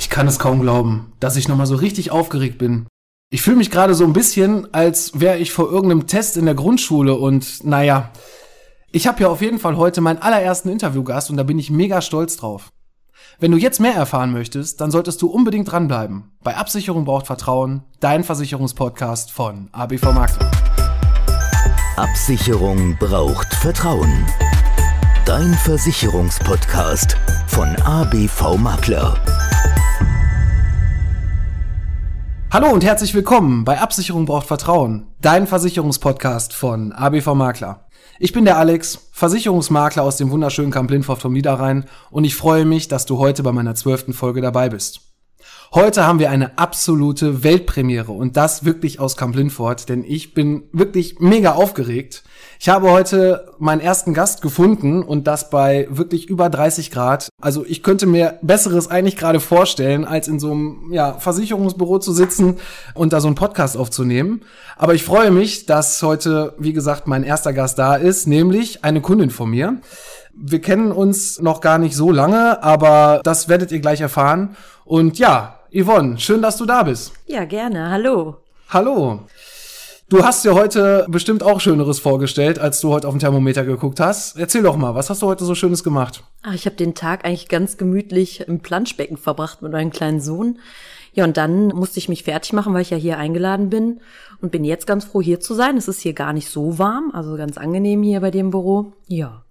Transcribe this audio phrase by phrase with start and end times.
[0.00, 2.86] Ich kann es kaum glauben, dass ich nochmal so richtig aufgeregt bin.
[3.30, 6.54] Ich fühle mich gerade so ein bisschen, als wäre ich vor irgendeinem Test in der
[6.54, 8.10] Grundschule und naja,
[8.92, 12.00] ich habe ja auf jeden Fall heute meinen allerersten Interviewgast und da bin ich mega
[12.00, 12.70] stolz drauf.
[13.40, 16.32] Wenn du jetzt mehr erfahren möchtest, dann solltest du unbedingt dranbleiben.
[16.42, 20.50] Bei Absicherung braucht Vertrauen, dein Versicherungspodcast von ABV Makler.
[21.96, 24.24] Absicherung braucht Vertrauen.
[25.26, 29.20] Dein Versicherungspodcast von ABV Makler.
[32.52, 37.86] Hallo und herzlich willkommen bei Absicherung braucht Vertrauen, dein Versicherungspodcast von ABV Makler.
[38.18, 42.64] Ich bin der Alex, Versicherungsmakler aus dem wunderschönen Kamp Lindorf vom Niederrhein und ich freue
[42.64, 45.09] mich, dass du heute bei meiner zwölften Folge dabei bist.
[45.72, 50.64] Heute haben wir eine absolute Weltpremiere und das wirklich aus Kamp Lindfort, denn ich bin
[50.72, 52.24] wirklich mega aufgeregt.
[52.58, 57.28] Ich habe heute meinen ersten Gast gefunden und das bei wirklich über 30 Grad.
[57.40, 62.12] Also ich könnte mir Besseres eigentlich gerade vorstellen, als in so einem ja, Versicherungsbüro zu
[62.12, 62.56] sitzen
[62.94, 64.42] und da so einen Podcast aufzunehmen.
[64.76, 69.02] Aber ich freue mich, dass heute, wie gesagt, mein erster Gast da ist, nämlich eine
[69.02, 69.76] Kundin von mir.
[70.34, 74.56] Wir kennen uns noch gar nicht so lange, aber das werdet ihr gleich erfahren.
[74.84, 77.12] Und ja, Yvonne, schön, dass du da bist.
[77.26, 77.90] Ja, gerne.
[77.90, 78.38] Hallo.
[78.70, 79.20] Hallo.
[80.08, 84.00] Du hast dir heute bestimmt auch Schöneres vorgestellt, als du heute auf den Thermometer geguckt
[84.00, 84.36] hast.
[84.36, 86.24] Erzähl doch mal, was hast du heute so Schönes gemacht?
[86.42, 90.58] Ach, ich habe den Tag eigentlich ganz gemütlich im Planschbecken verbracht mit meinem kleinen Sohn.
[91.12, 94.00] Ja, und dann musste ich mich fertig machen, weil ich ja hier eingeladen bin
[94.40, 95.76] und bin jetzt ganz froh, hier zu sein.
[95.76, 98.92] Es ist hier gar nicht so warm, also ganz angenehm hier bei dem Büro.
[99.06, 99.44] Ja.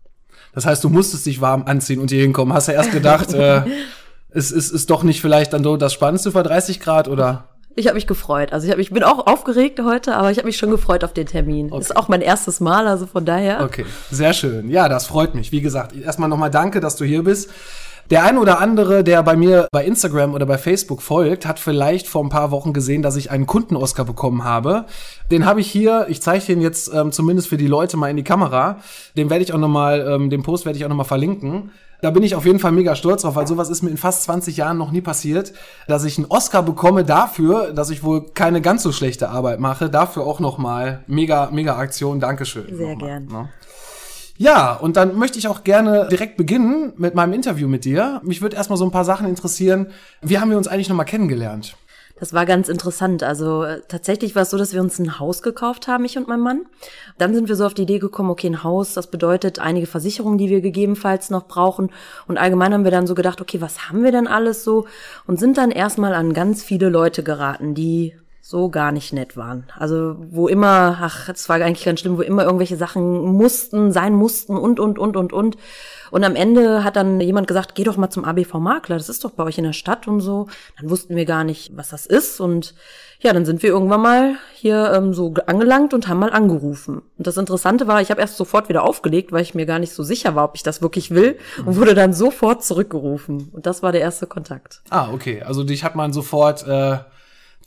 [0.53, 2.53] Das heißt, du musstest dich warm anziehen und hier hinkommen.
[2.53, 3.61] Hast ja erst gedacht, äh,
[4.31, 7.49] es ist, ist doch nicht vielleicht dann so das Spannendste vor 30 Grad, oder?
[7.75, 8.51] Ich habe mich gefreut.
[8.51, 11.13] Also ich, hab, ich bin auch aufgeregt heute, aber ich habe mich schon gefreut auf
[11.13, 11.67] den Termin.
[11.71, 11.79] Okay.
[11.79, 13.63] Ist auch mein erstes Mal, also von daher.
[13.63, 14.69] Okay, sehr schön.
[14.69, 15.51] Ja, das freut mich.
[15.51, 17.49] Wie gesagt, erstmal nochmal danke, dass du hier bist.
[18.09, 22.07] Der ein oder andere, der bei mir bei Instagram oder bei Facebook folgt, hat vielleicht
[22.07, 24.85] vor ein paar Wochen gesehen, dass ich einen Kunden-Oscar bekommen habe.
[25.31, 28.17] Den habe ich hier, ich zeige den jetzt ähm, zumindest für die Leute mal in
[28.17, 28.77] die Kamera.
[29.15, 31.69] Den werde ich auch nochmal, ähm, den Post werde ich auch nochmal verlinken.
[32.01, 34.23] Da bin ich auf jeden Fall mega stolz drauf, weil sowas ist mir in fast
[34.23, 35.53] 20 Jahren noch nie passiert,
[35.87, 39.89] dass ich einen Oscar bekomme dafür, dass ich wohl keine ganz so schlechte Arbeit mache.
[39.89, 42.19] Dafür auch nochmal mega, mega Aktion.
[42.19, 42.75] Dankeschön.
[42.75, 43.25] Sehr gern.
[43.25, 43.49] Ne?
[44.37, 48.21] Ja, und dann möchte ich auch gerne direkt beginnen mit meinem Interview mit dir.
[48.23, 49.87] Mich würde erstmal so ein paar Sachen interessieren.
[50.21, 51.75] Wie haben wir uns eigentlich nochmal kennengelernt?
[52.19, 53.23] Das war ganz interessant.
[53.23, 56.27] Also äh, tatsächlich war es so, dass wir uns ein Haus gekauft haben, ich und
[56.27, 56.65] mein Mann.
[57.17, 60.37] Dann sind wir so auf die Idee gekommen, okay, ein Haus, das bedeutet einige Versicherungen,
[60.37, 61.91] die wir gegebenenfalls noch brauchen.
[62.27, 64.85] Und allgemein haben wir dann so gedacht, okay, was haben wir denn alles so?
[65.27, 68.13] Und sind dann erstmal an ganz viele Leute geraten, die
[68.49, 69.65] so gar nicht nett waren.
[69.77, 74.15] Also wo immer, ach, es war eigentlich ganz schlimm, wo immer irgendwelche Sachen mussten, sein
[74.15, 75.57] mussten und, und, und, und, und.
[76.09, 79.23] Und am Ende hat dann jemand gesagt, geh doch mal zum ABV Makler, das ist
[79.23, 80.47] doch bei euch in der Stadt und so.
[80.79, 82.39] Dann wussten wir gar nicht, was das ist.
[82.39, 82.73] Und
[83.19, 87.03] ja, dann sind wir irgendwann mal hier ähm, so angelangt und haben mal angerufen.
[87.19, 89.93] Und das Interessante war, ich habe erst sofort wieder aufgelegt, weil ich mir gar nicht
[89.93, 91.37] so sicher war, ob ich das wirklich will
[91.67, 93.49] und wurde dann sofort zurückgerufen.
[93.51, 94.81] Und das war der erste Kontakt.
[94.89, 95.43] Ah, okay.
[95.43, 96.65] Also dich hat man sofort.
[96.67, 96.97] Äh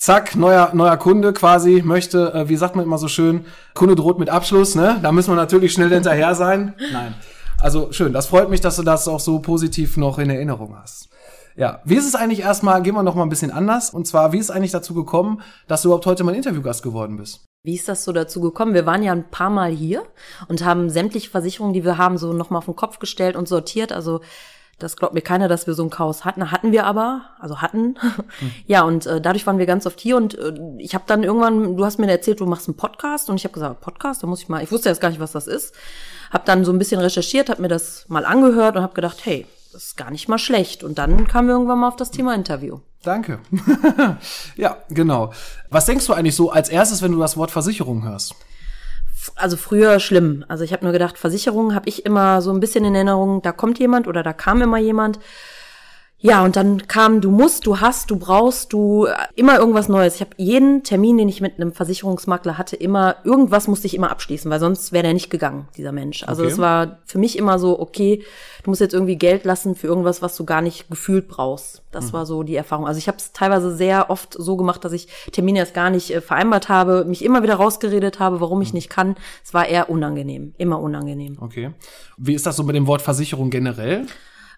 [0.02, 4.18] zack, neuer, neuer Kunde quasi möchte, äh, wie sagt man immer so schön, Kunde droht
[4.18, 4.98] mit Abschluss, ne?
[5.00, 6.74] Da müssen wir natürlich schnell hinterher sein.
[6.92, 7.14] Nein.
[7.60, 11.08] Also schön, das freut mich, dass du das auch so positiv noch in Erinnerung hast.
[11.54, 13.90] Ja, wie ist es eigentlich erstmal, gehen wir noch mal ein bisschen anders.
[13.90, 17.16] Und zwar, wie ist es eigentlich dazu gekommen, dass du überhaupt heute mein Interviewgast geworden
[17.16, 17.44] bist?
[17.62, 18.74] Wie ist das so dazu gekommen?
[18.74, 20.02] Wir waren ja ein paar Mal hier
[20.48, 23.92] und haben sämtliche Versicherungen, die wir haben, so nochmal auf den Kopf gestellt und sortiert.
[23.92, 24.20] Also
[24.78, 26.50] das glaubt mir keiner, dass wir so ein Chaos hatten.
[26.50, 27.96] Hatten wir aber, also hatten.
[28.66, 31.76] Ja, und äh, dadurch waren wir ganz oft hier und äh, ich habe dann irgendwann,
[31.76, 34.40] du hast mir erzählt, du machst einen Podcast und ich habe gesagt, Podcast, da muss
[34.40, 35.74] ich mal, ich wusste jetzt gar nicht, was das ist.
[36.30, 39.46] Hab dann so ein bisschen recherchiert, habe mir das mal angehört und habe gedacht, hey,
[39.72, 40.84] das ist gar nicht mal schlecht.
[40.84, 42.80] Und dann kamen wir irgendwann mal auf das Thema Interview.
[43.02, 43.40] Danke.
[44.56, 45.32] ja, genau.
[45.70, 48.34] Was denkst du eigentlich so als erstes, wenn du das Wort Versicherung hörst?
[49.36, 50.44] Also früher schlimm.
[50.48, 53.52] Also ich habe nur gedacht, Versicherungen habe ich immer so ein bisschen in Erinnerung, da
[53.52, 55.18] kommt jemand oder da kam immer jemand.
[56.22, 60.14] Ja, und dann kam, du musst, du hast, du brauchst, du immer irgendwas Neues.
[60.14, 64.10] Ich habe jeden Termin, den ich mit einem Versicherungsmakler hatte, immer irgendwas musste ich immer
[64.10, 66.22] abschließen, weil sonst wäre der nicht gegangen, dieser Mensch.
[66.22, 68.22] Also es war für mich immer so, okay,
[68.62, 71.82] du musst jetzt irgendwie Geld lassen für irgendwas, was du gar nicht gefühlt brauchst.
[71.90, 72.12] Das mhm.
[72.12, 72.86] war so die Erfahrung.
[72.86, 76.14] Also ich habe es teilweise sehr oft so gemacht, dass ich Termine erst gar nicht
[76.14, 78.62] äh, vereinbart habe, mich immer wieder rausgeredet habe, warum mhm.
[78.62, 79.16] ich nicht kann.
[79.44, 81.38] Es war eher unangenehm, immer unangenehm.
[81.40, 81.72] Okay.
[82.16, 84.06] Wie ist das so mit dem Wort Versicherung generell?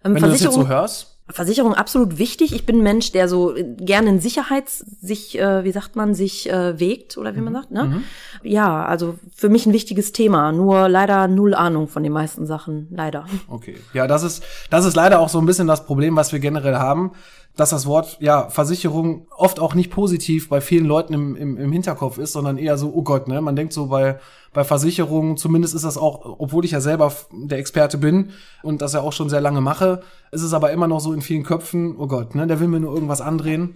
[0.05, 1.14] Ähm, Wenn du das jetzt so hörst?
[1.31, 2.53] Versicherung absolut wichtig.
[2.55, 6.51] Ich bin ein Mensch, der so gerne in Sicherheit sich, äh, wie sagt man, sich
[6.51, 7.57] äh, wägt oder wie man mhm.
[7.57, 7.71] sagt.
[7.71, 7.85] Ne?
[7.85, 8.05] Mhm.
[8.43, 10.53] Ja, also für mich ein wichtiges Thema.
[10.53, 13.27] Nur leider null Ahnung von den meisten Sachen, leider.
[13.49, 16.41] Okay, ja, das ist das ist leider auch so ein bisschen das Problem, was wir
[16.41, 17.13] generell haben
[17.57, 21.73] dass das Wort ja Versicherung oft auch nicht positiv bei vielen Leuten im, im, im
[21.73, 23.41] Hinterkopf ist, sondern eher so, oh Gott, ne?
[23.41, 24.19] Man denkt so bei,
[24.55, 28.31] bei Versicherungen, zumindest ist das auch, obwohl ich ja selber der Experte bin
[28.63, 31.21] und das ja auch schon sehr lange mache, ist es aber immer noch so in
[31.21, 32.47] vielen Köpfen, oh Gott, ne?
[32.47, 33.75] Der will mir nur irgendwas andrehen.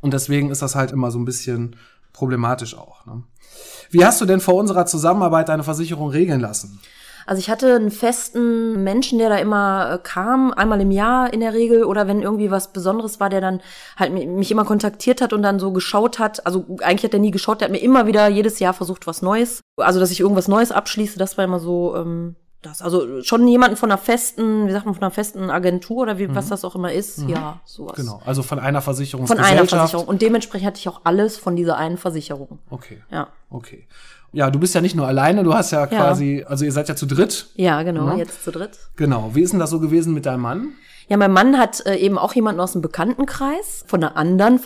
[0.00, 1.76] Und deswegen ist das halt immer so ein bisschen
[2.12, 3.06] problematisch auch.
[3.06, 3.22] Ne?
[3.90, 6.80] Wie hast du denn vor unserer Zusammenarbeit deine Versicherung regeln lassen?
[7.26, 11.40] Also ich hatte einen festen Menschen, der da immer äh, kam, einmal im Jahr in
[11.40, 13.60] der Regel oder wenn irgendwie was Besonderes war, der dann
[13.96, 16.46] halt mich immer kontaktiert hat und dann so geschaut hat.
[16.46, 19.22] Also eigentlich hat er nie geschaut, der hat mir immer wieder jedes Jahr versucht, was
[19.22, 19.60] Neues.
[19.76, 22.82] Also dass ich irgendwas Neues abschließe, das war immer so ähm, das.
[22.82, 26.28] Also schon jemanden von einer festen, wie sagt man, von einer festen Agentur oder wie,
[26.28, 26.34] mhm.
[26.34, 27.20] was das auch immer ist.
[27.20, 27.28] Mhm.
[27.30, 27.96] Ja, sowas.
[27.96, 29.26] Genau, also von einer Versicherung.
[29.26, 30.06] Von einer Versicherung.
[30.06, 32.58] Und dementsprechend hatte ich auch alles von dieser einen Versicherung.
[32.70, 33.02] Okay.
[33.10, 33.28] Ja.
[33.50, 33.86] Okay.
[34.32, 35.86] Ja, du bist ja nicht nur alleine, du hast ja, ja.
[35.86, 37.50] quasi, also ihr seid ja zu dritt.
[37.54, 38.16] Ja, genau, ja.
[38.16, 38.78] jetzt zu dritt.
[38.96, 39.30] Genau.
[39.34, 40.72] Wie ist denn das so gewesen mit deinem Mann?
[41.08, 44.58] Ja, mein Mann hat äh, eben auch jemanden aus dem Bekanntenkreis von einer anderen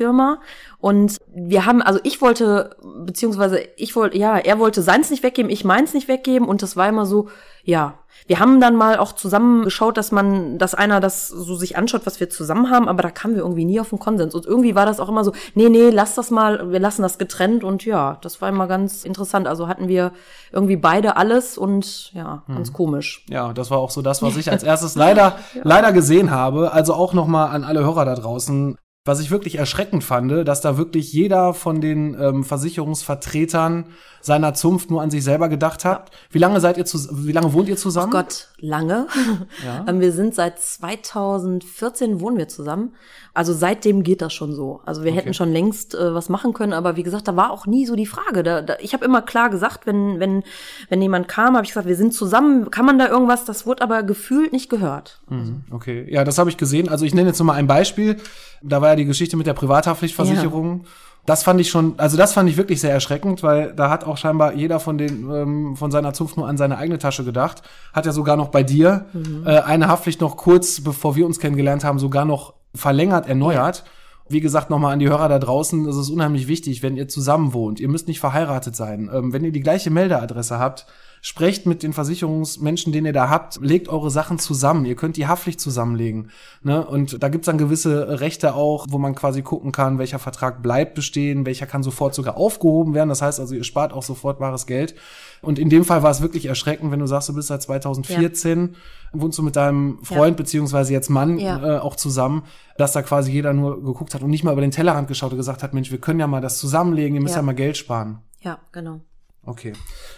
[0.00, 0.38] Versicherungsfirma
[0.78, 5.50] und wir haben, also ich wollte, beziehungsweise ich wollte, ja, er wollte seins nicht weggeben,
[5.50, 7.28] ich meins nicht weggeben und das war immer so,
[7.64, 7.94] ja.
[8.26, 12.02] Wir haben dann mal auch zusammen geschaut, dass man, dass einer das so sich anschaut,
[12.04, 14.34] was wir zusammen haben, aber da kamen wir irgendwie nie auf den Konsens.
[14.34, 17.18] Und irgendwie war das auch immer so, nee, nee, lass das mal, wir lassen das
[17.18, 19.48] getrennt und ja, das war immer ganz interessant.
[19.48, 20.12] Also hatten wir
[20.52, 22.74] irgendwie beide alles und ja, ganz hm.
[22.74, 23.24] komisch.
[23.28, 25.62] Ja, das war auch so das, was ich als erstes leider, ja.
[25.64, 26.72] leider gesehen habe.
[26.72, 28.76] Also auch nochmal an alle Hörer da draußen.
[29.06, 33.86] Was ich wirklich erschreckend fand, dass da wirklich jeder von den ähm, Versicherungsvertretern
[34.20, 36.10] seiner Zunft nur an sich selber gedacht hat.
[36.30, 38.12] Wie lange seid ihr wie lange wohnt ihr zusammen?
[38.12, 39.06] Oh Gott, lange.
[39.64, 39.84] Ja.
[39.88, 42.94] Ähm, wir sind seit 2014 wohnen wir zusammen.
[43.34, 44.80] Also seitdem geht das schon so.
[44.84, 45.20] Also wir okay.
[45.20, 47.96] hätten schon längst äh, was machen können, aber wie gesagt, da war auch nie so
[47.96, 48.42] die Frage.
[48.42, 50.42] Da, da, ich habe immer klar gesagt, wenn wenn
[50.88, 52.70] wenn jemand kam, habe ich gesagt, wir sind zusammen.
[52.70, 53.44] Kann man da irgendwas?
[53.44, 55.20] Das wurde aber gefühlt nicht gehört.
[55.28, 56.88] Mhm, okay, ja, das habe ich gesehen.
[56.88, 58.16] Also ich nenne jetzt noch mal ein Beispiel.
[58.62, 60.80] Da war ja die Geschichte mit der Privathaftpflichtversicherung.
[60.82, 60.88] Ja.
[61.26, 64.16] Das fand ich schon, also das fand ich wirklich sehr erschreckend, weil da hat auch
[64.16, 67.62] scheinbar jeder von den ähm, von seiner Zunft nur an seine eigene Tasche gedacht.
[67.92, 69.44] Hat ja sogar noch bei dir mhm.
[69.46, 73.84] äh, eine Haftpflicht noch kurz, bevor wir uns kennengelernt haben, sogar noch verlängert, erneuert.
[74.28, 77.52] Wie gesagt, nochmal an die Hörer da draußen, das ist unheimlich wichtig, wenn ihr zusammen
[77.52, 77.80] wohnt.
[77.80, 79.10] Ihr müsst nicht verheiratet sein.
[79.12, 80.86] Ähm, wenn ihr die gleiche Meldeadresse habt,
[81.22, 84.84] sprecht mit den Versicherungsmenschen, den ihr da habt, legt eure Sachen zusammen.
[84.84, 86.30] Ihr könnt die Haftpflicht zusammenlegen.
[86.62, 86.84] Ne?
[86.84, 90.94] Und da gibt's dann gewisse Rechte auch, wo man quasi gucken kann, welcher Vertrag bleibt
[90.94, 93.08] bestehen, welcher kann sofort sogar aufgehoben werden.
[93.08, 94.94] Das heißt also, ihr spart auch sofort wahres Geld.
[95.42, 98.70] Und in dem Fall war es wirklich erschreckend, wenn du sagst, du bist seit 2014,
[98.72, 99.20] ja.
[99.20, 100.42] wohnst du mit deinem Freund ja.
[100.42, 101.76] beziehungsweise jetzt Mann ja.
[101.76, 102.44] äh, auch zusammen,
[102.76, 105.38] dass da quasi jeder nur geguckt hat und nicht mal über den Tellerrand geschaut und
[105.38, 107.76] gesagt hat, Mensch, wir können ja mal das zusammenlegen, ihr müsst ja, ja mal Geld
[107.76, 108.18] sparen.
[108.40, 109.00] Ja, genau.
[109.46, 109.72] Okay.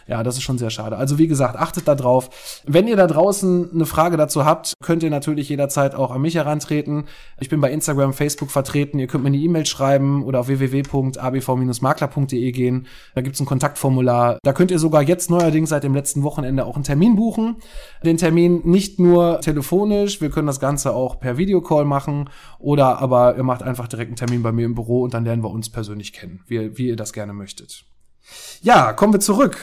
[0.09, 0.97] Ja, das ist schon sehr schade.
[0.97, 2.63] Also wie gesagt, achtet da drauf.
[2.67, 6.35] Wenn ihr da draußen eine Frage dazu habt, könnt ihr natürlich jederzeit auch an mich
[6.35, 7.05] herantreten.
[7.39, 8.99] Ich bin bei Instagram, Facebook vertreten.
[8.99, 12.89] Ihr könnt mir eine E-Mail schreiben oder auf www.abv-makler.de gehen.
[13.15, 14.41] Da gibt's ein Kontaktformular.
[14.43, 17.59] Da könnt ihr sogar jetzt neuerdings seit dem letzten Wochenende auch einen Termin buchen.
[18.05, 22.29] Den Termin nicht nur telefonisch, wir können das Ganze auch per Videocall machen
[22.59, 25.45] oder aber ihr macht einfach direkt einen Termin bei mir im Büro und dann lernen
[25.45, 27.85] wir uns persönlich kennen, wie, wie ihr das gerne möchtet.
[28.63, 29.57] Ja, kommen wir zurück.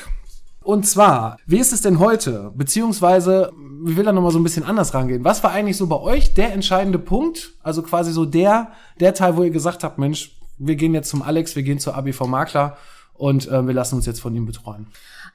[0.62, 2.52] Und zwar, wie ist es denn heute?
[2.56, 3.52] Beziehungsweise,
[3.84, 5.24] wie will da nochmal so ein bisschen anders rangehen?
[5.24, 7.54] Was war eigentlich so bei euch der entscheidende Punkt?
[7.64, 11.22] Also quasi so der, der Teil, wo ihr gesagt habt, Mensch, wir gehen jetzt zum
[11.22, 12.78] Alex, wir gehen zur ABV Makler
[13.14, 14.88] und äh, wir lassen uns jetzt von ihm betreuen.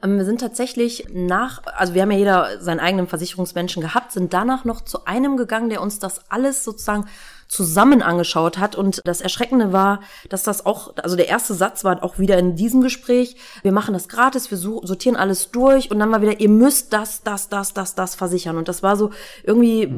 [0.02, 4.32] Ähm, wir sind tatsächlich nach, also wir haben ja jeder seinen eigenen Versicherungsmenschen gehabt, sind
[4.32, 7.06] danach noch zu einem gegangen, der uns das alles sozusagen
[7.48, 8.76] zusammen angeschaut hat.
[8.76, 12.56] Und das Erschreckende war, dass das auch, also der erste Satz war auch wieder in
[12.56, 16.48] diesem Gespräch, wir machen das gratis, wir sortieren alles durch und dann war wieder, ihr
[16.48, 18.56] müsst das, das, das, das, das versichern.
[18.56, 19.10] Und das war so,
[19.42, 19.92] irgendwie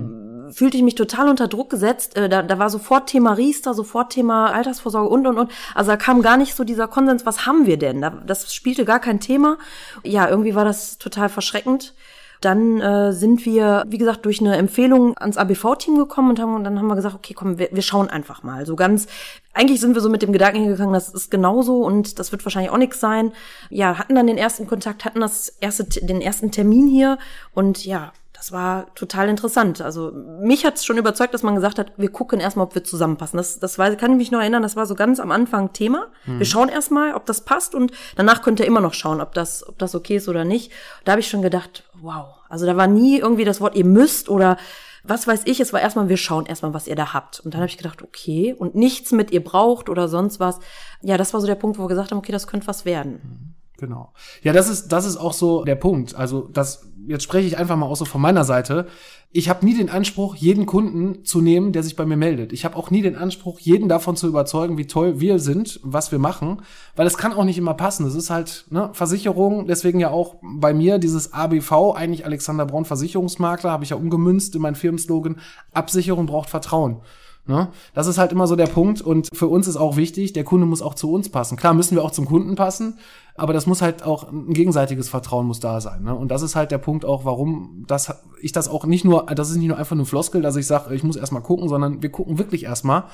[0.51, 2.17] fühlte ich mich total unter Druck gesetzt.
[2.17, 5.51] Äh, da, da war sofort Thema Riester, sofort Thema Altersvorsorge und, und, und.
[5.75, 8.05] Also da kam gar nicht so dieser Konsens, was haben wir denn?
[8.27, 9.59] Das spielte gar kein Thema.
[10.05, 11.95] Ja, irgendwie war das total verschreckend.
[12.41, 16.65] Dann äh, sind wir, wie gesagt, durch eine Empfehlung ans ABV-Team gekommen und, haben, und
[16.65, 18.67] dann haben wir gesagt, okay, komm, wir, wir schauen einfach mal.
[18.67, 19.07] So ganz,
[19.55, 22.71] eigentlich sind wir so mit dem Gedanken hingegangen, das ist genauso und das wird wahrscheinlich
[22.71, 23.33] auch nichts sein.
[23.71, 27.19] Ja, hatten dann den ersten Kontakt, hatten das erste, den ersten Termin hier
[27.55, 29.81] und ja, das war total interessant.
[29.81, 32.85] Also mich hat es schon überzeugt, dass man gesagt hat, wir gucken erstmal, ob wir
[32.85, 33.39] zusammenpassen.
[33.39, 36.09] Das, das war, kann ich mich noch erinnern, das war so ganz am Anfang Thema.
[36.27, 36.41] Mhm.
[36.41, 39.67] Wir schauen erstmal, ob das passt und danach könnt ihr immer noch schauen, ob das,
[39.67, 40.71] ob das okay ist oder nicht.
[41.05, 42.27] Da habe ich schon gedacht, wow.
[42.51, 44.59] Also da war nie irgendwie das Wort, ihr müsst oder
[45.03, 47.41] was weiß ich, es war erstmal, wir schauen erstmal, was ihr da habt.
[47.41, 50.59] Und dann habe ich gedacht, okay, und nichts mit ihr braucht oder sonst was.
[51.01, 53.55] Ja, das war so der Punkt, wo wir gesagt haben, okay, das könnte was werden.
[53.79, 54.13] Genau.
[54.43, 56.15] Ja, das ist, das ist auch so der Punkt.
[56.15, 58.87] Also, das, jetzt spreche ich einfach mal auch so von meiner Seite.
[59.33, 62.55] Ich habe nie den Anspruch, jeden Kunden zu nehmen, der sich bei mir meldet.
[62.55, 66.11] Ich habe auch nie den Anspruch, jeden davon zu überzeugen, wie toll wir sind, was
[66.11, 66.63] wir machen,
[66.95, 68.07] weil es kann auch nicht immer passen.
[68.07, 72.87] Es ist halt ne, Versicherung, deswegen ja auch bei mir dieses ABV, eigentlich Alexander Braun
[72.87, 75.39] Versicherungsmakler, habe ich ja umgemünzt in meinen Firmenslogan,
[75.75, 77.03] Absicherung braucht Vertrauen.
[77.49, 77.69] Ne?
[77.95, 80.67] Das ist halt immer so der Punkt und für uns ist auch wichtig, der Kunde
[80.67, 81.57] muss auch zu uns passen.
[81.57, 82.99] Klar müssen wir auch zum Kunden passen,
[83.37, 86.05] aber das muss halt auch ein gegenseitiges Vertrauen muss da sein.
[86.05, 86.15] Ne?
[86.15, 89.51] Und das ist halt der Punkt auch, warum das, ich das auch nicht nur, das
[89.51, 92.11] ist nicht nur einfach nur Floskel, dass ich sage, ich muss erstmal gucken, sondern wir
[92.11, 93.05] gucken wirklich erstmal.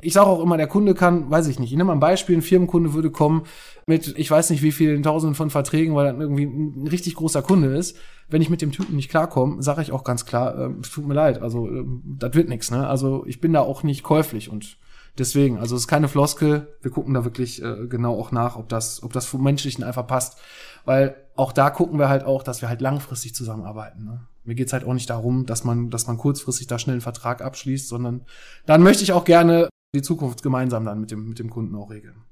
[0.00, 2.36] Ich sage auch immer, der Kunde kann, weiß ich nicht, ich nehme mal ein Beispiel,
[2.36, 3.42] ein Firmenkunde würde kommen
[3.86, 7.42] mit, ich weiß nicht wie vielen Tausenden von Verträgen, weil er irgendwie ein richtig großer
[7.42, 7.96] Kunde ist.
[8.28, 11.06] Wenn ich mit dem Typen nicht klarkomme, sage ich auch ganz klar, äh, es tut
[11.06, 12.70] mir leid, also äh, das wird nichts.
[12.70, 12.86] Ne?
[12.86, 14.78] Also ich bin da auch nicht käuflich und
[15.18, 16.74] Deswegen, also es ist keine Floskel.
[16.80, 20.06] Wir gucken da wirklich äh, genau auch nach, ob das, ob das vom Menschlichen einfach
[20.06, 20.38] passt.
[20.84, 24.04] Weil auch da gucken wir halt auch, dass wir halt langfristig zusammenarbeiten.
[24.04, 24.26] Ne?
[24.44, 27.42] Mir geht's halt auch nicht darum, dass man, dass man kurzfristig da schnell einen Vertrag
[27.42, 28.22] abschließt, sondern
[28.66, 31.90] dann möchte ich auch gerne die Zukunft gemeinsam dann mit dem, mit dem Kunden auch
[31.90, 32.24] regeln.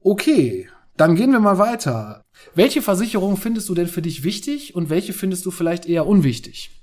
[0.00, 2.22] Okay, dann gehen wir mal weiter.
[2.54, 6.79] Welche Versicherung findest du denn für dich wichtig und welche findest du vielleicht eher unwichtig?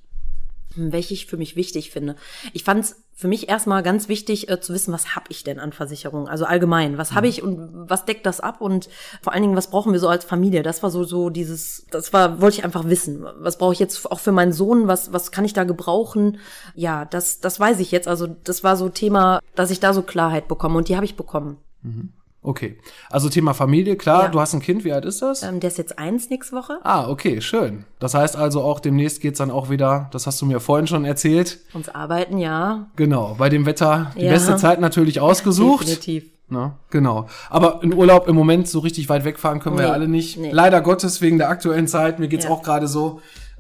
[0.78, 2.16] Welche ich für mich wichtig finde.
[2.54, 5.60] Ich fand es für mich erstmal ganz wichtig äh, zu wissen, was habe ich denn
[5.60, 6.28] an Versicherungen?
[6.28, 7.32] Also allgemein, was habe mhm.
[7.32, 8.90] ich und was deckt das ab und
[9.22, 10.62] vor allen Dingen, was brauchen wir so als Familie?
[10.62, 13.26] Das war so so dieses, das war wollte ich einfach wissen.
[13.40, 14.88] Was brauche ich jetzt auch für meinen Sohn?
[14.88, 16.38] Was was kann ich da gebrauchen?
[16.76, 18.08] Ja, das das weiß ich jetzt.
[18.08, 21.16] Also das war so Thema, dass ich da so Klarheit bekomme und die habe ich
[21.16, 21.58] bekommen.
[21.82, 22.14] Mhm.
[22.48, 22.78] Okay.
[23.10, 24.30] Also Thema Familie, klar, ja.
[24.30, 25.44] du hast ein Kind, wie alt ist das?
[25.44, 26.80] Ähm, der ist jetzt eins nächste Woche.
[26.84, 27.84] Ah, okay, schön.
[28.00, 31.04] Das heißt also auch demnächst geht's dann auch wieder, das hast du mir vorhin schon
[31.04, 31.60] erzählt.
[31.74, 32.88] Uns arbeiten, ja.
[32.96, 34.32] Genau, bei dem Wetter die ja.
[34.32, 35.90] beste Zeit natürlich ausgesucht.
[35.90, 36.32] Definitiv.
[36.48, 37.28] Na, genau.
[37.50, 40.38] Aber in Urlaub im Moment so richtig weit wegfahren können nee, wir ja alle nicht.
[40.38, 40.52] Nee.
[40.54, 42.18] Leider Gottes wegen der aktuellen Zeit.
[42.18, 42.52] Mir geht's ja.
[42.52, 43.20] auch gerade so.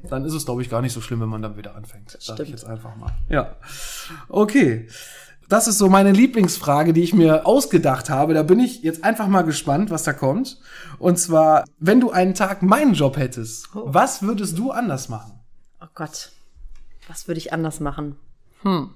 [0.09, 2.15] Dann ist es, glaube ich, gar nicht so schlimm, wenn man dann wieder anfängt.
[2.21, 3.11] Sag ich jetzt einfach mal.
[3.27, 3.57] Ja.
[4.29, 4.87] Okay.
[5.49, 8.33] Das ist so meine Lieblingsfrage, die ich mir ausgedacht habe.
[8.33, 10.59] Da bin ich jetzt einfach mal gespannt, was da kommt.
[10.99, 13.83] Und zwar, wenn du einen Tag meinen Job hättest, oh.
[13.85, 15.39] was würdest du anders machen?
[15.81, 16.31] Oh Gott,
[17.07, 18.17] was würde ich anders machen?
[18.63, 18.93] Hm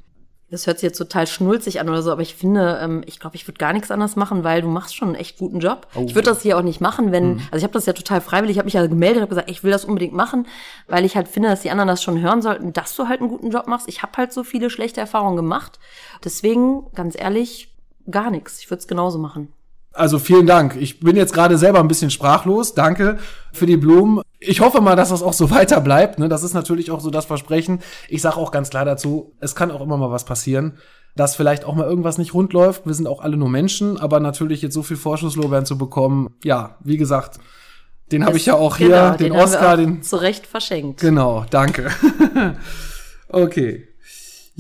[0.52, 3.38] das hört sich jetzt total schnulzig an oder so, aber ich finde, ähm, ich glaube,
[3.38, 5.88] ich würde gar nichts anders machen, weil du machst schon einen echt guten Job.
[5.96, 6.04] Oh.
[6.06, 7.42] Ich würde das hier auch nicht machen, wenn, mhm.
[7.52, 9.64] also ich habe das ja total freiwillig, ich habe mich ja gemeldet, habe gesagt, ich
[9.64, 10.46] will das unbedingt machen,
[10.88, 13.30] weil ich halt finde, dass die anderen das schon hören sollten, dass du halt einen
[13.30, 13.88] guten Job machst.
[13.88, 15.80] Ich habe halt so viele schlechte Erfahrungen gemacht.
[16.24, 17.74] Deswegen, ganz ehrlich,
[18.10, 18.60] gar nichts.
[18.60, 19.54] Ich würde es genauso machen.
[19.94, 20.78] Also vielen Dank.
[20.78, 22.74] Ich bin jetzt gerade selber ein bisschen sprachlos.
[22.74, 23.18] Danke
[23.52, 24.22] für die Blumen.
[24.40, 26.20] Ich hoffe mal, dass das auch so weiter bleibt.
[26.20, 26.30] Ne?
[26.30, 27.80] Das ist natürlich auch so das Versprechen.
[28.08, 30.78] Ich sage auch ganz klar dazu, es kann auch immer mal was passieren,
[31.16, 32.86] dass vielleicht auch mal irgendwas nicht rund läuft.
[32.86, 36.78] Wir sind auch alle nur Menschen, aber natürlich jetzt so viel Vorschusslorbeeren zu bekommen, ja,
[36.82, 37.40] wie gesagt,
[38.12, 41.00] den habe ich ja auch hier, genau, den, den Oscar, den zu Recht verschenkt.
[41.00, 41.90] Genau, danke.
[43.30, 43.88] okay,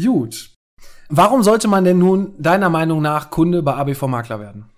[0.02, 0.50] gut.
[1.10, 4.71] Warum sollte man denn nun deiner Meinung nach Kunde bei ABV Makler werden?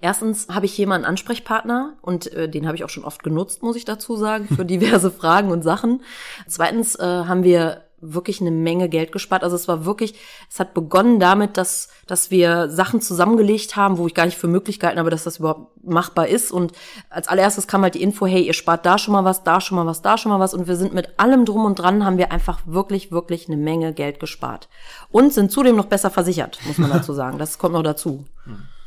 [0.00, 3.22] Erstens habe ich hier mal einen Ansprechpartner und äh, den habe ich auch schon oft
[3.22, 6.02] genutzt, muss ich dazu sagen, für diverse Fragen und Sachen.
[6.46, 9.44] Zweitens äh, haben wir wirklich eine Menge Geld gespart.
[9.44, 10.14] Also es war wirklich,
[10.50, 14.48] es hat begonnen damit, dass, dass wir Sachen zusammengelegt haben, wo ich gar nicht für
[14.48, 16.50] möglich gehalten habe, dass das überhaupt machbar ist.
[16.50, 16.72] Und
[17.10, 19.76] als allererstes kam halt die Info, hey, ihr spart da schon mal was, da schon
[19.76, 20.54] mal was, da schon mal was.
[20.54, 23.92] Und wir sind mit allem drum und dran, haben wir einfach wirklich, wirklich eine Menge
[23.92, 24.68] Geld gespart.
[25.10, 27.38] Und sind zudem noch besser versichert, muss man dazu sagen.
[27.38, 28.24] Das kommt noch dazu.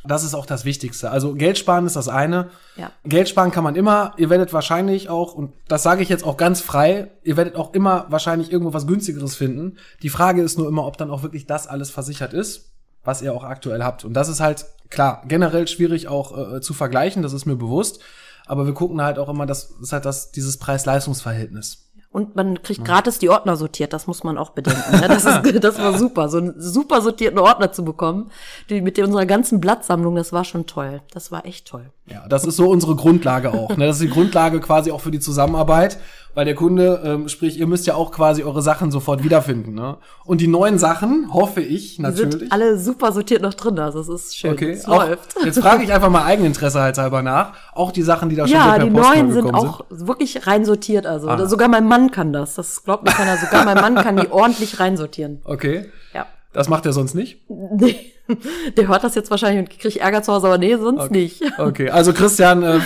[0.05, 1.12] Das ist auch das Wichtigste.
[1.12, 2.50] Also Geld sparen ist das eine.
[2.75, 2.91] Ja.
[3.05, 4.13] Geld sparen kann man immer.
[4.17, 7.74] Ihr werdet wahrscheinlich auch, und das sage ich jetzt auch ganz frei, ihr werdet auch
[7.74, 9.77] immer wahrscheinlich irgendwo was günstigeres finden.
[10.01, 12.72] Die Frage ist nur immer, ob dann auch wirklich das alles versichert ist,
[13.03, 14.03] was ihr auch aktuell habt.
[14.03, 17.24] Und das ist halt klar generell schwierig auch äh, zu vergleichen.
[17.24, 18.00] Das ist mir bewusst.
[18.45, 21.89] Aber wir gucken halt auch immer, das ist halt das dieses Preis-Leistungs-Verhältnis.
[22.13, 22.86] Und man kriegt ja.
[22.86, 25.00] gratis die Ordner sortiert, das muss man auch bedenken.
[25.00, 25.08] Ne?
[25.08, 28.29] Das, ist, das war super, so einen super sortierten Ordner zu bekommen.
[28.70, 31.01] Die, mit unserer ganzen Blattsammlung, das war schon toll.
[31.12, 31.89] Das war echt toll.
[32.05, 33.75] Ja, das ist so unsere Grundlage auch.
[33.77, 33.88] Ne?
[33.88, 35.98] Das ist die Grundlage quasi auch für die Zusammenarbeit
[36.36, 39.74] weil der Kunde, ähm, sprich, ihr müsst ja auch quasi eure Sachen sofort wiederfinden.
[39.74, 39.98] Ne?
[40.25, 42.34] Und die neuen Sachen, hoffe ich natürlich.
[42.34, 44.54] Die sind alle super sortiert noch drin, also es ist schön.
[44.54, 45.36] Okay, es auch, läuft.
[45.46, 47.54] Jetzt frage ich einfach mal Eigeninteresse halt halber nach.
[47.74, 50.08] Auch die Sachen, die da schon ja, per die neuen sind auch sind.
[50.08, 51.06] wirklich reinsortiert.
[51.06, 51.46] Also Aha.
[51.46, 52.56] sogar mein Mann kann das.
[52.56, 53.38] Das glaubt mir keiner.
[53.38, 55.42] Sogar mein Mann kann die ordentlich reinsortieren.
[55.44, 55.86] Okay.
[56.13, 56.25] Ja.
[56.54, 57.42] Das macht er sonst nicht?
[57.50, 57.96] Nee.
[58.77, 61.13] Der hört das jetzt wahrscheinlich und kriegt Ärger zu Hause, aber nee, sonst okay.
[61.13, 61.42] nicht.
[61.58, 62.80] Okay, also Christian, äh,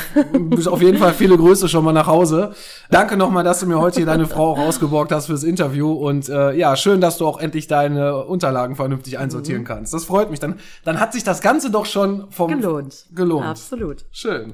[0.68, 2.54] auf jeden Fall viele Grüße schon mal nach Hause.
[2.90, 6.54] Danke nochmal, dass du mir heute hier deine Frau rausgeborgt hast fürs Interview und äh,
[6.54, 9.68] ja, schön, dass du auch endlich deine Unterlagen vernünftig einsortieren mhm.
[9.68, 9.94] kannst.
[9.94, 10.40] Das freut mich.
[10.40, 13.06] Dann, dann hat sich das Ganze doch schon vom gelohnt.
[13.14, 13.46] Gelohnt.
[13.46, 14.06] Absolut.
[14.12, 14.54] Schön.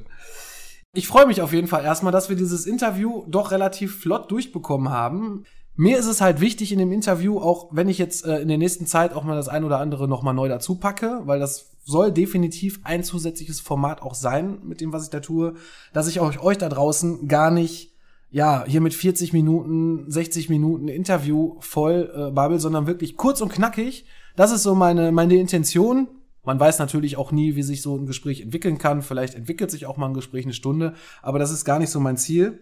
[0.94, 4.92] Ich freue mich auf jeden Fall erstmal, dass wir dieses Interview doch relativ flott durchbekommen
[4.92, 5.46] haben.
[5.76, 8.60] Mir ist es halt wichtig in dem Interview, auch wenn ich jetzt äh, in der
[8.60, 12.12] nächsten Zeit auch mal das ein oder andere nochmal neu dazu packe, weil das soll
[12.12, 15.56] definitiv ein zusätzliches Format auch sein mit dem, was ich da tue,
[15.92, 17.94] dass ich euch, euch da draußen gar nicht
[18.30, 23.52] ja, hier mit 40 Minuten, 60 Minuten Interview voll äh, babbel, sondern wirklich kurz und
[23.52, 24.06] knackig.
[24.36, 26.08] Das ist so meine, meine Intention.
[26.44, 29.04] Man weiß natürlich auch nie, wie sich so ein Gespräch entwickeln kann.
[29.04, 32.00] Vielleicht entwickelt sich auch mal ein Gespräch eine Stunde, aber das ist gar nicht so
[32.00, 32.60] mein Ziel.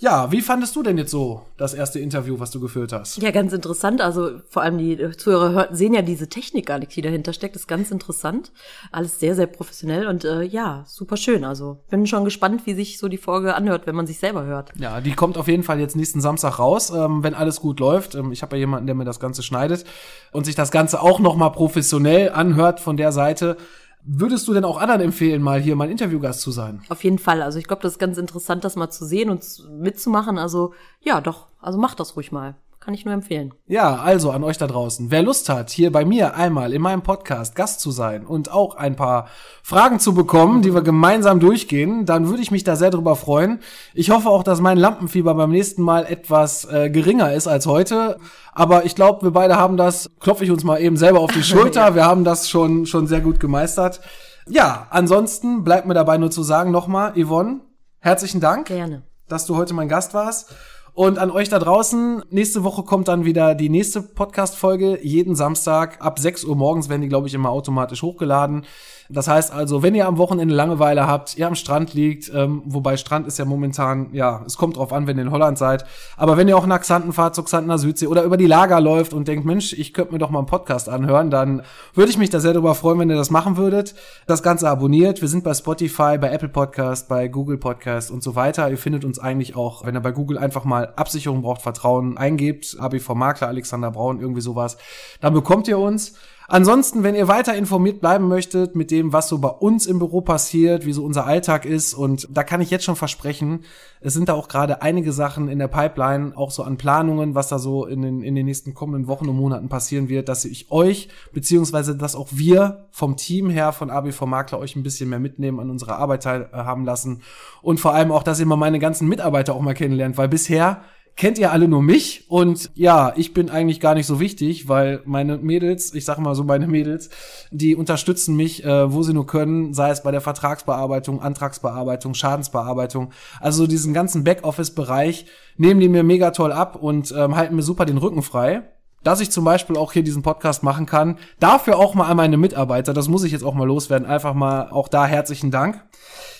[0.00, 3.20] Ja, wie fandest du denn jetzt so das erste Interview, was du geführt hast?
[3.22, 4.00] Ja, ganz interessant.
[4.00, 7.54] Also vor allem die Zuhörer hört, sehen ja diese Technik gar nicht, die dahinter steckt.
[7.54, 8.50] Das ist ganz interessant.
[8.92, 11.44] Alles sehr, sehr professionell und äh, ja, super schön.
[11.44, 14.72] Also bin schon gespannt, wie sich so die Folge anhört, wenn man sich selber hört.
[14.78, 18.14] Ja, die kommt auf jeden Fall jetzt nächsten Samstag raus, ähm, wenn alles gut läuft.
[18.14, 19.84] Ähm, ich habe ja jemanden, der mir das Ganze schneidet
[20.32, 23.58] und sich das Ganze auch noch mal professionell anhört von der Seite.
[24.04, 26.82] Würdest du denn auch anderen empfehlen, mal hier mein Interviewgast zu sein?
[26.88, 27.42] Auf jeden Fall.
[27.42, 29.44] Also ich glaube, das ist ganz interessant, das mal zu sehen und
[29.78, 30.38] mitzumachen.
[30.38, 31.48] Also ja, doch.
[31.60, 32.54] Also mach das ruhig mal.
[32.80, 33.52] Kann ich nur empfehlen.
[33.66, 35.10] Ja, also an euch da draußen.
[35.10, 38.74] Wer Lust hat, hier bei mir einmal in meinem Podcast Gast zu sein und auch
[38.74, 39.28] ein paar
[39.62, 43.60] Fragen zu bekommen, die wir gemeinsam durchgehen, dann würde ich mich da sehr drüber freuen.
[43.92, 48.16] Ich hoffe auch, dass mein Lampenfieber beim nächsten Mal etwas äh, geringer ist als heute.
[48.54, 51.42] Aber ich glaube, wir beide haben das, klopfe ich uns mal eben selber auf die
[51.44, 51.88] Schulter.
[51.88, 51.94] ja.
[51.94, 54.00] Wir haben das schon, schon sehr gut gemeistert.
[54.48, 57.60] Ja, ansonsten bleibt mir dabei nur zu sagen nochmal, Yvonne,
[57.98, 58.68] herzlichen Dank.
[58.68, 59.02] Gerne.
[59.28, 60.54] Dass du heute mein Gast warst.
[60.92, 64.98] Und an euch da draußen, nächste Woche kommt dann wieder die nächste Podcast-Folge.
[65.02, 68.64] Jeden Samstag ab 6 Uhr morgens werden die, glaube ich, immer automatisch hochgeladen.
[69.12, 72.96] Das heißt also, wenn ihr am Wochenende Langeweile habt, ihr am Strand liegt, ähm, wobei
[72.96, 75.84] Strand ist ja momentan, ja, es kommt drauf an, wenn ihr in Holland seid,
[76.16, 79.12] aber wenn ihr auch nach Xanten fahrt, zu Xantener Südsee oder über die Lager läuft
[79.12, 81.62] und denkt, Mensch, ich könnte mir doch mal einen Podcast anhören, dann
[81.92, 83.96] würde ich mich da sehr darüber freuen, wenn ihr das machen würdet.
[84.28, 85.20] Das Ganze abonniert.
[85.20, 88.70] Wir sind bei Spotify, bei Apple Podcast, bei Google Podcast und so weiter.
[88.70, 92.76] Ihr findet uns eigentlich auch, wenn ihr bei Google einfach mal Absicherung braucht, Vertrauen eingebt,
[92.78, 94.76] ABV Makler, Alexander Braun, irgendwie sowas,
[95.20, 96.14] dann bekommt ihr uns.
[96.52, 100.20] Ansonsten, wenn ihr weiter informiert bleiben möchtet mit dem, was so bei uns im Büro
[100.20, 103.60] passiert, wie so unser Alltag ist, und da kann ich jetzt schon versprechen,
[104.00, 107.46] es sind da auch gerade einige Sachen in der Pipeline, auch so an Planungen, was
[107.46, 110.72] da so in den, in den nächsten kommenden Wochen und Monaten passieren wird, dass ich
[110.72, 115.20] euch, beziehungsweise dass auch wir vom Team her von ABV Makler euch ein bisschen mehr
[115.20, 117.22] mitnehmen, an unserer Arbeit teilhaben lassen.
[117.62, 120.82] Und vor allem auch, dass ihr mal meine ganzen Mitarbeiter auch mal kennenlernt, weil bisher
[121.20, 122.24] kennt ihr alle nur mich.
[122.28, 126.34] Und ja, ich bin eigentlich gar nicht so wichtig, weil meine Mädels, ich sage mal
[126.34, 127.10] so meine Mädels,
[127.50, 133.10] die unterstützen mich, äh, wo sie nur können, sei es bei der Vertragsbearbeitung, Antragsbearbeitung, Schadensbearbeitung,
[133.38, 135.26] also diesen ganzen Backoffice-Bereich
[135.58, 138.62] nehmen die mir mega toll ab und ähm, halten mir super den Rücken frei
[139.02, 141.18] dass ich zum Beispiel auch hier diesen Podcast machen kann.
[141.38, 144.06] Dafür auch mal an meine Mitarbeiter, das muss ich jetzt auch mal loswerden.
[144.06, 145.82] Einfach mal auch da herzlichen Dank.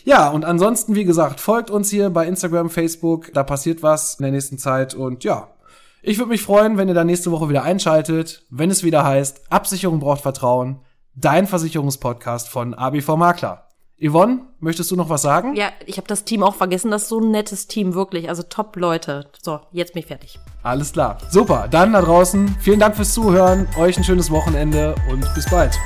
[0.05, 4.23] Ja, und ansonsten, wie gesagt, folgt uns hier bei Instagram, Facebook, da passiert was in
[4.23, 5.49] der nächsten Zeit und ja,
[6.03, 9.53] ich würde mich freuen, wenn ihr da nächste Woche wieder einschaltet, wenn es wieder heißt,
[9.53, 10.81] Absicherung braucht Vertrauen,
[11.14, 13.70] dein Versicherungspodcast von ABV Makler.
[14.03, 15.55] Yvonne, möchtest du noch was sagen?
[15.57, 16.91] Ja, ich habe das Team auch vergessen.
[16.91, 18.31] Das ist so ein nettes Team, wirklich.
[18.31, 19.27] Also top Leute.
[19.43, 20.39] So, jetzt bin ich fertig.
[20.63, 21.19] Alles klar.
[21.29, 21.69] Super.
[21.71, 23.69] Dann da draußen, vielen Dank fürs Zuhören.
[23.79, 25.79] Euch ein schönes Wochenende und bis bald.